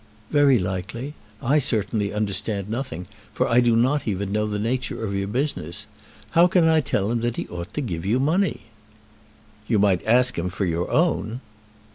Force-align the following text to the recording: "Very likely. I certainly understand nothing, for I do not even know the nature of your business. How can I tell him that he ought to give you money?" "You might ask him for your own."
"Very 0.31 0.57
likely. 0.57 1.13
I 1.43 1.59
certainly 1.59 2.11
understand 2.11 2.67
nothing, 2.67 3.05
for 3.35 3.47
I 3.47 3.59
do 3.59 3.75
not 3.75 4.07
even 4.07 4.31
know 4.31 4.47
the 4.47 4.57
nature 4.57 5.03
of 5.05 5.13
your 5.13 5.27
business. 5.27 5.85
How 6.31 6.47
can 6.47 6.67
I 6.67 6.81
tell 6.81 7.11
him 7.11 7.19
that 7.21 7.37
he 7.37 7.47
ought 7.49 7.71
to 7.75 7.81
give 7.81 8.03
you 8.03 8.19
money?" 8.19 8.61
"You 9.67 9.77
might 9.77 10.01
ask 10.07 10.39
him 10.39 10.49
for 10.49 10.65
your 10.65 10.89
own." 10.89 11.39